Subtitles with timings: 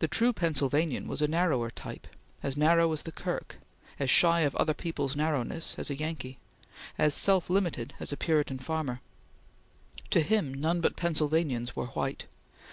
[0.00, 2.08] The true Pennsylvanian was a narrower type;
[2.42, 3.58] as narrow as the kirk;
[4.00, 6.38] as shy of other people's narrowness as a Yankee;
[6.98, 9.00] as self limited as a Puritan farmer.
[10.10, 12.26] To him, none but Pennsylvanians were white.